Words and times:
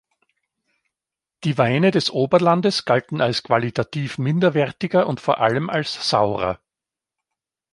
Die 1.43 1.59
Weine 1.59 1.91
des 1.91 2.09
Oberlandes 2.09 2.85
galten 2.85 3.21
als 3.21 3.43
qualitativ 3.43 4.17
minderwertiger 4.17 5.05
und 5.05 5.19
vor 5.21 5.37
allem 5.39 5.69
als 5.69 6.09
saurer. 6.09 6.59